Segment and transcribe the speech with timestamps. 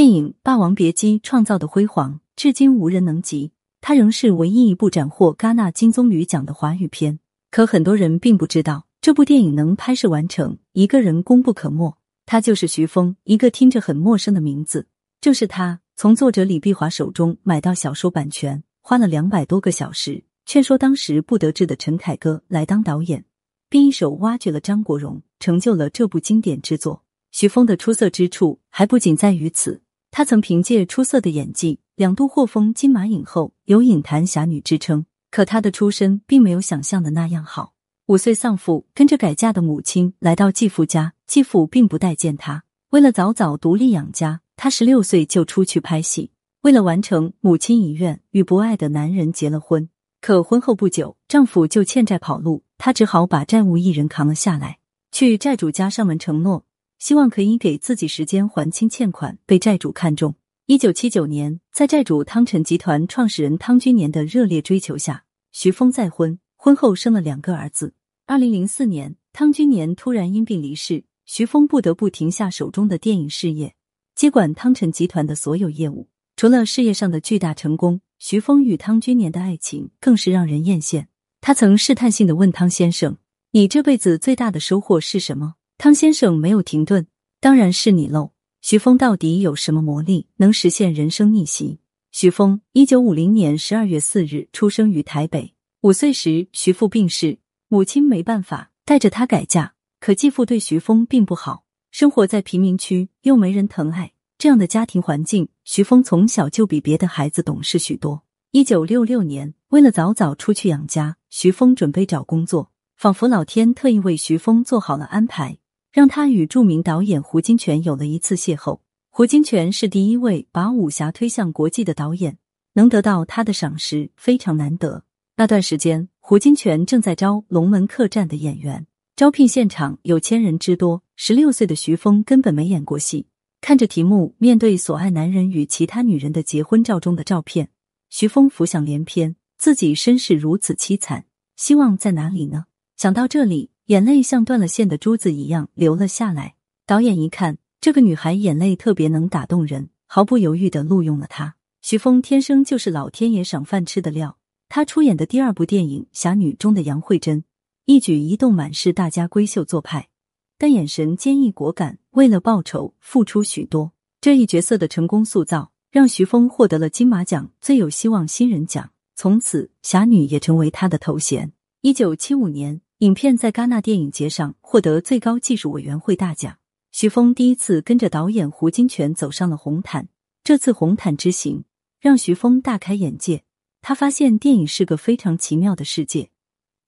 [0.00, 3.52] 电影《霸王别姬》创造的辉煌，至今无人能及。
[3.82, 7.18] 它仍是唯一一部斩获戛纳金棕榈奖的华语片。
[7.50, 11.98] 可很多人并不知道，这部电影能拍摄完成，一个人功不可没。
[12.24, 14.86] 他就是徐峰，一个听着很陌生的名字。
[15.20, 23.26] 正是他，从作者李碧华手中买到小说版权，花了两百多个小时，劝说当时不得志的陈凯歌来当导演，
[23.68, 27.02] 并一手挖掘了张国荣，成就了这部经典之作。
[27.32, 35.06] 徐峰的出色之处还不仅在于此，她曾凭借出色的演技，两度获封金马影后，有影坛侠女之称。
[35.30, 37.74] 可她的出身并没有想象的那样好。
[38.06, 42.64] 五岁丧父，跟着改嫁的母亲来到继父家，继父并不待见她。
[42.90, 46.32] 为了早早独立养家，她十六岁就出去拍戏。
[46.62, 49.88] 为了完成母亲遗愿，与不爱的男人结了婚。
[50.20, 54.78] 可婚后不久，丈夫就欠债跑路，她只好把债务一人扛了下来，
[55.12, 56.64] 去债主家上门承诺，
[57.00, 59.38] 希望可以给自己时间还清欠款。
[59.46, 60.36] 被债主看中。
[60.66, 67.94] 一九七九年，在债主汤臣集团创始人汤君年的热烈追求下，徐峰再婚，婚后生了两个儿子。
[68.26, 73.74] 二零零四年，汤君年突然因病离世，徐峰不得不停下手中的电影事业，
[74.14, 76.08] 接管汤臣集团的所有业务。
[76.36, 81.06] 除了事业上的巨大成功，徐峰与汤君年的爱情更是让人艳羡。
[81.40, 83.16] 他曾试探性的问汤先生
[83.50, 87.06] ：“你这辈子最大的收获是什么？”汤先生没有停顿
[87.40, 91.78] ：“当然是你喽。”徐峰到底有什么魔力，能实现人生逆袭？
[92.12, 95.54] 徐峰，一九五零年十二月四日出生于台北。
[95.80, 99.72] 五岁时，徐父病逝，母亲没办法带着他改嫁。
[100.00, 108.22] 可继父对徐峰并不好，生活在贫民区，又没人疼爱，这样的家庭环境，徐峰从小就比别的孩子懂事许多。
[108.50, 115.56] 一九六六年，为了早早出去养家，徐峰准备找工作，仿佛老天特意为徐峰做好了安排。
[115.92, 118.78] 让他与著名导演胡金铨有了一次邂逅。
[119.08, 122.38] 胡金铨是第一位把武侠推向国际的导演，
[122.74, 125.04] 能得到他的赏识非常难得。
[125.36, 128.86] 那段时间，胡金铨正在招《龙门客栈》的演员，
[129.16, 131.02] 招聘现场有千人之多。
[131.16, 133.26] 十六岁的徐峰根本没演过戏，
[133.60, 137.68] 看着题目，面对所爱男人与其他女人的结婚照中的照片，
[138.08, 141.24] 徐峰浮想联翩，自己身世如此凄惨，
[141.56, 142.66] 希望在哪里呢？
[142.96, 143.70] 想到这里。
[143.90, 146.54] 眼泪像断了线的珠子一样流了下来。
[146.86, 151.56] 导演一看这个女孩眼泪特别能打动人，毫不犹豫的录用了她。
[151.82, 154.38] 徐峰天生就是老天爷赏饭吃的料。
[154.68, 157.42] 他出演的第二部电影《侠女》中的杨慧珍，
[157.84, 160.08] 一举一动满是大家闺秀做派，
[160.56, 163.90] 但眼神坚毅果敢，为了报仇付出许多。
[164.20, 168.92] 这一角色的成功塑造，让徐峰获得了金马奖最有希望新人奖。
[169.16, 171.50] 从此，侠女也成为他的头衔。
[171.80, 172.80] 一九七五年。
[173.00, 176.58] 影片在戛纳电影节上获得最高技术委员会大奖。
[176.92, 180.08] 徐峰第一次跟着导演胡金铨走上了红毯，
[180.44, 181.64] 这次红毯之行
[181.98, 183.44] 让徐峰大开眼界。
[183.80, 186.28] 他发现电影是个非常奇妙的世界，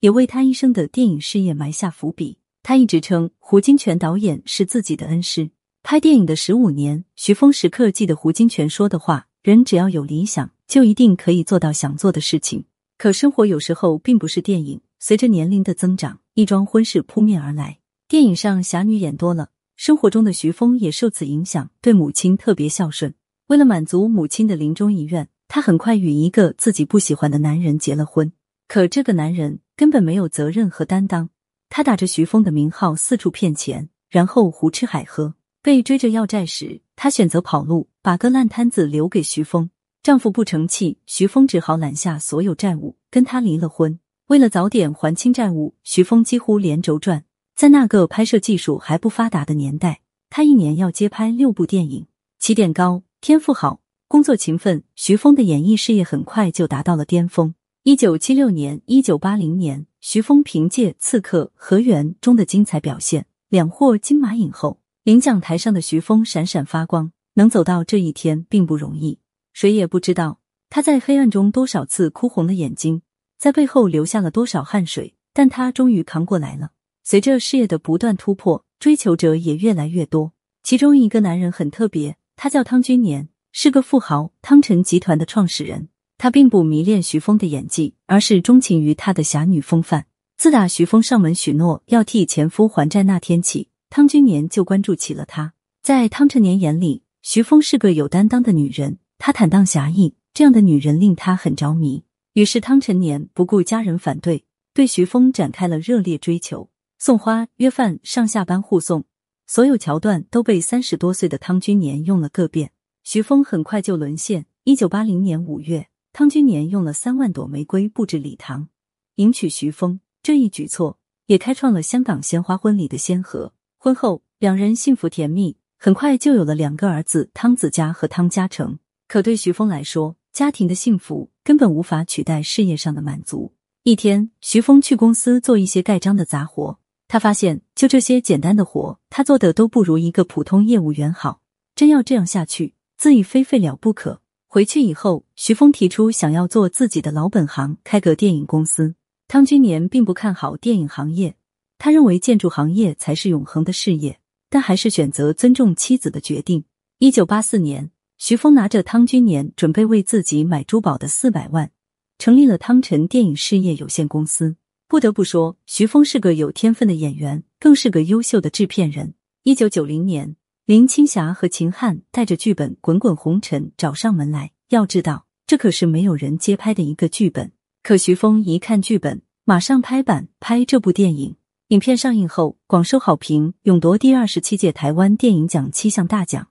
[0.00, 2.36] 也为他一生的电影事业埋下伏笔。
[2.62, 5.50] 他一直称胡金铨导演是自己的恩师。
[5.82, 12.66] 拍电影的十五年，徐峰时刻记得胡金铨说的话：“人只要有理想，就一定可以做到想做的事情。”
[12.98, 14.82] 可生活有时候并不是电影。
[15.04, 17.80] 随着年龄的增长，一桩婚事扑面而来。
[18.06, 23.12] 电影上侠女演多了，生活中的徐峰也受此影响，对母亲特别孝顺。
[23.48, 28.32] 为了满足母亲的临终遗愿，他很快与一个自己不喜欢的男人结了婚。
[28.68, 31.30] 可这个男人根本没有责任和担当，
[31.68, 35.34] 他打着徐峰的名号四处骗钱，然后胡吃海喝。
[35.62, 39.68] 被追着要债时，他选择跑路，把个烂摊子留给徐峰。
[40.00, 43.98] 丈夫不成器，徐峰只好揽下所有债务，跟他离了婚。
[44.32, 47.26] 为了早点还清债务，徐峰几乎连轴转。
[47.54, 50.00] 在那个拍摄技术还不发达的年代，
[50.30, 52.06] 他一年要接拍六部电影。
[52.38, 57.54] 起点高，天赋好，工作勤奋，徐峰的演艺事业很快就达到了巅峰。
[57.82, 64.80] 一九七六年、一九八零年，徐峰凭借《刺客》《河源》中的精彩表现，两获金马影后。
[65.04, 69.18] 领奖台上的徐峰闪闪发光，能走到这一天并不容易。
[69.52, 70.40] 谁也不知道
[70.70, 73.02] 他在黑暗中多少次哭红了眼睛。
[73.42, 76.70] 在背后流下了多少汗水，但他终于扛过来了。
[77.02, 80.30] 随着事业的不断突破，追求者也越来越多。
[80.62, 85.88] 其中一个男人很特别，他叫汤君年，是个富豪，汤臣集团的创始人。
[86.18, 90.06] 他并不迷恋徐峰的演技，而是钟情于他的侠女风范。
[90.36, 95.52] 自打徐峰上门许诺要替前夫还债那天起，汤君年就关注起了他。
[95.82, 102.04] 在汤臣年眼里，徐峰是个有担当的女人，她坦荡侠义，这样的女人令他很着迷。
[102.34, 109.04] 于是汤臣年不顾家人反对，对徐峰展开了热烈追求，送花、约饭、上下班护送，
[109.46, 112.72] 所有桥段都被三十多岁的汤君年用了个遍。
[113.04, 114.46] 徐峰很快就沦陷。
[114.64, 118.68] 一九八零年五月，汤君年用了三万朵玫瑰布置礼堂，
[119.16, 120.00] 迎娶徐峰。
[120.22, 123.52] 这一举措也开创了香港鲜花婚礼的先河。
[123.76, 128.78] 婚后，两人幸福甜蜜，很快就有了两个儿子汤子嘉和汤家成。
[129.08, 133.52] 可对徐峰来说，家庭的幸福根本无法取代事业上的满足。
[133.82, 141.42] 一天，徐峰去公司做一些盖章的杂活，他发现就这些简单的活，他做的都不如一个普通业务员好。
[141.74, 144.22] 真要这样下去，自己非废了不可。
[144.46, 148.94] 回去以后，徐峰提出想要做自己的老本行，开个电影公司。
[149.28, 151.36] 汤君年并不看好电影行业，
[151.76, 154.18] 他认为建筑行业才是永恒的事业，
[154.48, 156.64] 但还是选择尊重妻子的决定。
[156.98, 157.90] 一九八四年，
[158.24, 161.72] 徐峰拿着汤君年准备为自己买珠宝的四百万。
[162.18, 164.54] 成立了汤臣电影事业有限公司。
[164.86, 169.14] 不得不说，徐峰是个有天分的演员，更是个优秀的制片人。
[169.42, 170.36] 一九九零年，
[170.66, 174.52] 林青霞和秦汉带着剧本《滚滚红尘》找上门来。
[174.68, 177.50] 要知道，这可是没有人接拍的一个剧本。
[177.82, 181.34] 可徐峰一看剧本，马上拍板拍这部电影。
[181.70, 186.46] 影片上映后广受好评，勇夺第二十七届台湾电影奖七项大奖。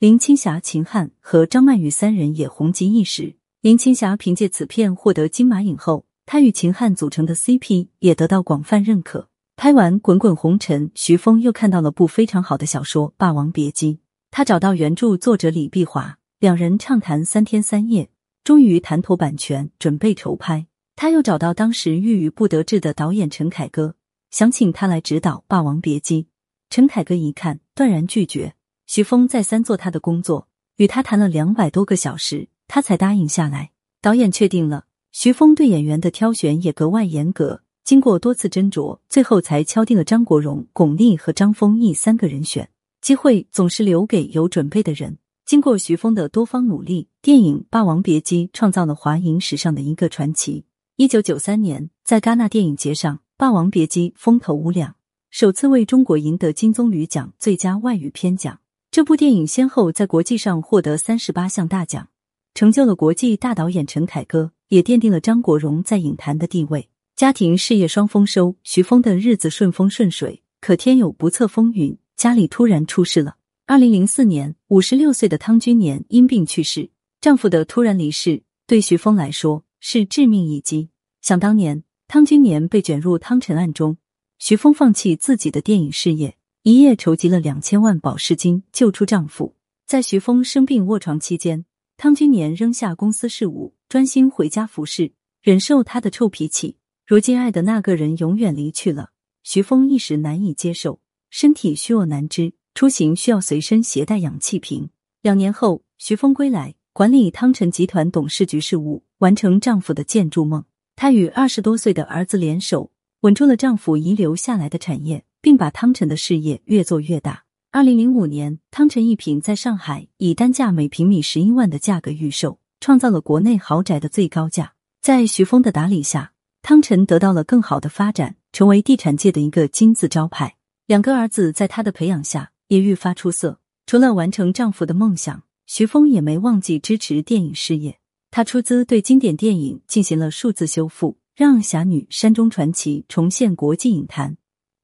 [0.00, 3.36] 林青霞、秦汉和张曼玉三人也红极一时。
[3.60, 9.28] 林青霞凭借此片获得金马影后，她与秦汉组成的 CP 也得到广泛认可。
[9.56, 13.96] 拍完《滚滚红尘》，徐峰又看到了部非常好的小说《霸王别姬》，
[14.30, 18.08] 他找到原著作者李碧华，两人畅谈三天三夜，
[18.42, 20.66] 终于谈妥版权，准备筹拍。
[20.96, 23.96] 他又找到当时郁郁不得志的导演陈凯歌，
[24.30, 26.22] 想请他来指导《霸王别姬》。
[26.70, 28.54] 陈凯歌一看，断然拒绝。
[28.92, 30.48] 徐峰再三做他的工作，
[30.78, 32.48] 与他谈了两百多个小时。
[32.66, 33.70] 他才答应下来。
[34.02, 37.62] 导演确定了，徐峰对演员的挑选也格外严格。
[37.84, 42.68] 经过多次斟酌，最后才敲定了张国荣、巩俐和张丰毅三个人选。
[43.00, 45.18] 机会总是留给有准备的人。
[45.46, 50.64] 经过徐峰的多方努力，电影《霸王别姬》创造了华影史上的一个传奇。
[50.96, 54.96] 一九九三年，在戛纳电影节上，《霸王别姬》风头无两，
[55.30, 58.58] 首次为中国赢得金棕榈奖最佳外语片奖。
[58.92, 62.08] 这部电影先后在国际上获得三十八项大奖。
[62.54, 66.88] 成就了国际大导演陈凯歌，也奠定了张国荣在影坛的地位。
[67.14, 70.42] 家庭事业双丰收，徐峰的日子顺风顺水。
[70.60, 73.36] 可天有不测风云，家里突然出事了。
[73.66, 76.90] 二零零四年，五十六岁的汤君年因病去世，
[77.20, 80.88] 丈夫的突然离世对徐峰来说是致命一击。
[81.22, 83.98] 想当年，汤君年被卷入汤臣案中，
[84.40, 89.54] 徐峰放弃自己的电影事业，一夜筹集了两千万保释金救出丈夫。
[89.86, 91.64] 在徐峰生病卧床期间。
[91.96, 96.76] 汤君年扔下公司事务，专心回家服侍，忍受他的臭脾气。
[97.06, 99.10] 如今爱的那个人永远离去了，
[99.42, 104.90] 徐峰一时难以接受，身体虚弱难支，出行需要随身携带氧气瓶。
[105.22, 110.64] 两年后，徐峰归来，管理汤臣集团董事局事务，完成丈夫的建筑梦。
[110.94, 117.44] 她与二十多岁的儿子联手，稳住了丈夫遗留下来的产业，并把汤臣的事业越做越大。
[117.72, 124.74] 二零零五年，汤臣一品在上海以单价每平米十一万的价格预售，创造了国内豪宅的最高价。
[125.00, 126.32] 在徐峰的打理下，
[126.62, 130.56] 汤臣得到了更好的发展，成为地产界的一个金字招牌。
[130.86, 133.60] 两个儿子在他的培养下也愈发出色。
[133.86, 137.98] 除了完成丈夫的梦想，徐峰也没忘记支持电影事业。
[138.32, 144.36] 他出资对经典电影进行了数字修复，让《侠女》《山中传奇》重现国际影坛。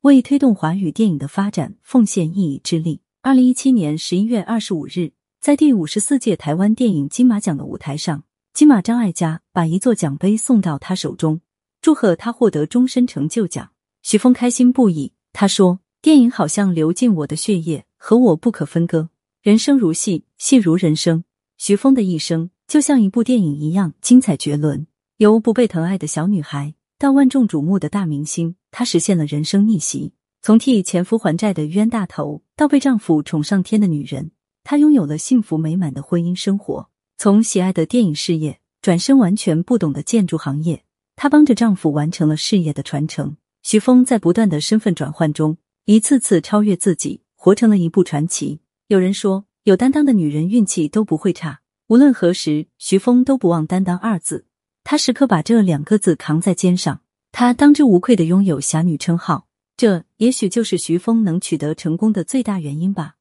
[0.06, 3.00] 为推动华语电影的发展奉献一己之力。
[3.22, 5.10] 二零一七年十一月二十五日，
[5.40, 8.22] 在第五十四届台湾电影金马奖的舞台上，
[8.54, 11.40] 金马张艾嘉把一座奖杯送到他手中，
[11.82, 13.70] 祝贺他获得终身成就奖。
[14.00, 19.10] 徐峰开心不已，他说：“电影好像流进我的血液，和我不可分割。
[19.42, 21.24] 人生如戏，戏如人生。
[21.58, 24.86] 徐峰的一生就像一部电影一样精彩绝伦，
[25.16, 30.14] 由不被疼爱的小女孩。”到万众瞩目的大明星，她实现了人生逆袭。
[30.40, 34.30] 从替前夫还债的冤大头，到被丈夫宠上天的女人，
[34.64, 36.88] 她拥有了幸福美满的婚姻生活。
[37.18, 40.84] 从喜爱的电影事业，转身完全不懂的建筑行业，
[41.16, 43.36] 她帮着丈夫完成了事业的传承。
[43.62, 48.60] 徐峰在不断的身份转换中，一次次超越自己，活成了一部传奇。
[48.86, 51.60] 有人说，有担当的女人运气都不会差。
[51.88, 54.46] 无论何时，徐峰都不忘担当二字。
[54.88, 57.00] 他时刻把这两个字扛在肩上，
[57.32, 63.15] 他当之无愧的拥有侠女称号，这也许就是徐峰能取得成功的最大原因吧。